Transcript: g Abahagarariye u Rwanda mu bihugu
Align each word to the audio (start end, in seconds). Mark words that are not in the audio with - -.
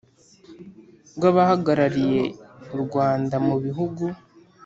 g 1.19 1.21
Abahagarariye 1.31 2.21
u 2.75 2.77
Rwanda 2.83 3.35
mu 3.47 3.55
bihugu 3.63 4.03